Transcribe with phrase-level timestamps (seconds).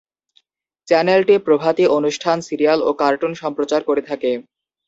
[0.87, 4.31] চ্যানেলটি প্রভাতী অনুষ্ঠান, সিরিয়াল ও কার্টুন সম্প্রচার করে থাকে।